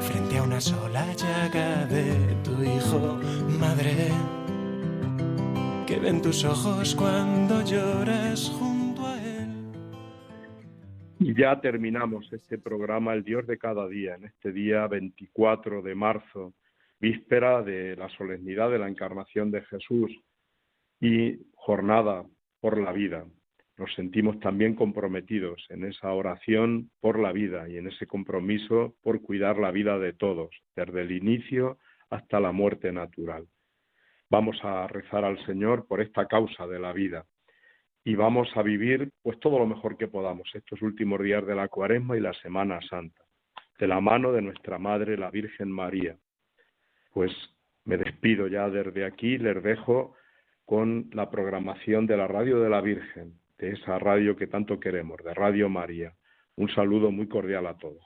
Frente 0.02 0.38
a 0.38 0.44
una 0.44 0.62
sola 0.62 1.06
llaga 1.14 1.86
de 1.88 2.36
tu 2.44 2.64
hijo, 2.64 3.20
madre, 3.60 4.10
que 5.86 6.00
ven 6.00 6.22
tus 6.22 6.44
ojos 6.46 6.96
cuando 6.96 7.62
lloras 7.64 8.50
junto 8.58 8.88
y 11.20 11.34
ya 11.34 11.60
terminamos 11.60 12.32
este 12.32 12.60
programa 12.60 13.14
El 13.14 13.24
Dios 13.24 13.48
de 13.48 13.58
cada 13.58 13.88
día, 13.88 14.16
en 14.16 14.26
este 14.26 14.52
día 14.52 14.88
24 14.88 15.82
de 15.82 15.96
marzo, 15.96 16.54
víspera 17.00 17.62
de 17.62 17.96
la 17.96 18.10
solemnidad 18.10 18.72
de 18.72 18.80
la 18.80 18.88
encarnación 18.88 19.52
de 19.52 19.62
Jesús 19.64 20.12
y 21.00 21.38
jornada 21.56 22.26
por 22.60 22.80
la 22.80 22.92
vida. 22.92 23.26
nos 23.78 23.94
sentimos 23.94 24.40
también 24.40 24.74
comprometidos 24.74 25.64
en 25.70 25.84
esa 25.84 26.12
oración 26.12 26.90
por 27.00 27.20
la 27.20 27.32
vida 27.32 27.70
y 27.70 27.78
en 27.78 27.88
ese 27.88 28.08
compromiso 28.08 28.96
por 29.04 29.22
cuidar 29.22 29.60
la 29.60 29.70
vida 29.70 30.00
de 30.00 30.14
todos, 30.14 30.50
desde 30.76 31.04
el 31.04 31.12
inicio 31.12 31.78
hasta 32.10 32.40
la 32.40 32.52
muerte 32.52 32.92
natural. 32.92 33.48
Vamos 34.32 34.58
a 34.64 34.88
rezar 34.88 35.24
al 35.24 35.38
Señor 35.46 35.86
por 35.88 36.02
esta 36.02 36.26
causa 36.26 36.66
de 36.66 36.80
la 36.80 36.92
vida 36.92 37.26
y 38.04 38.16
vamos 38.16 38.50
a 38.56 38.64
vivir 38.64 39.12
pues 39.22 39.40
todo 39.40 39.60
lo 39.60 39.68
mejor 39.68 39.98
que 39.98 40.08
podamos 40.08 40.50
estos 40.54 40.82
últimos 40.82 41.22
días 41.22 41.46
de 41.46 41.56
la 41.56 41.68
Cuaresma 41.68 42.18
y 42.18 42.22
la 42.22 42.34
Semana 42.34 42.80
Santa, 42.90 43.22
de 43.78 43.88
la 43.88 44.02
mano 44.02 44.32
de 44.32 44.42
nuestra 44.42 44.80
Madre 44.80 45.18
la 45.18 45.30
Virgen 45.30 45.70
María. 45.70 46.18
Pues 47.13 47.32
me 47.86 47.98
despido 47.98 48.48
ya 48.48 48.70
desde 48.70 49.06
aquí, 49.06 49.38
les 49.38 49.62
dejo 49.63 50.15
con 50.65 51.10
la 51.13 51.30
programación 51.30 52.06
de 52.06 52.17
la 52.17 52.28
Radio 52.28 52.60
de 52.60 52.70
la 52.70 52.82
Virgen, 52.82 53.39
de 53.58 53.72
esa 53.72 53.98
radio 54.00 54.36
que 54.36 54.48
tanto 54.48 54.80
queremos, 54.80 55.24
de 55.24 55.34
Radio 55.34 55.70
María. 55.70 56.13
Un 56.58 56.70
saludo 56.70 57.12
muy 57.12 57.28
cordial 57.28 57.67
a 57.67 57.78
todos. 57.78 58.06